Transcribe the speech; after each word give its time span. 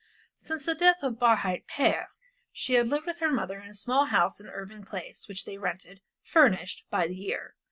Since 0.39 0.65
the 0.65 0.73
death 0.73 0.97
of 1.03 1.19
Barhyte 1.19 1.67
père 1.67 2.07
she 2.51 2.73
had 2.73 2.87
lived 2.87 3.05
with 3.05 3.19
her 3.19 3.29
mother 3.29 3.59
in 3.59 3.69
a 3.69 3.75
small 3.75 4.05
house 4.05 4.39
in 4.39 4.47
Irving 4.49 4.83
Place, 4.83 5.27
which 5.29 5.45
they 5.45 5.59
rented, 5.59 6.01
furnished, 6.23 6.85
by 6.89 7.05
the 7.05 7.15
year. 7.15 7.53